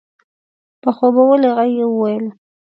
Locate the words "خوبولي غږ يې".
0.97-1.85